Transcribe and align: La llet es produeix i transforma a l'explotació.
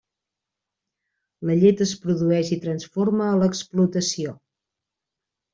La 1.49 1.57
llet 1.63 1.83
es 1.85 1.93
produeix 2.05 2.51
i 2.55 2.59
transforma 2.65 3.29
a 3.35 3.39
l'explotació. 3.43 4.37